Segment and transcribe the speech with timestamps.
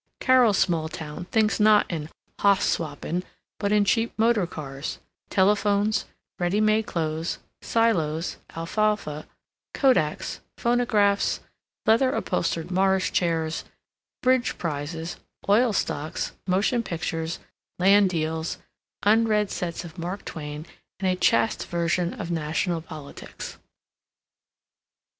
[0.19, 2.09] Carol's small town thinks not in
[2.39, 3.21] hoss swapping
[3.59, 4.97] but in cheap motor cars,
[5.29, 6.05] telephones,
[6.39, 9.27] ready made clothes, silos, alfalfa,
[9.75, 11.41] kodaks, phonographs,
[11.85, 13.63] leather upholstered Morris chairs,
[14.23, 15.17] bridge prizes,
[15.47, 17.37] oil stocks, motion pictures,
[17.77, 18.57] land deals,
[19.03, 20.65] unread sets of Mark Twain,
[20.99, 23.59] and a chaste version of national politics.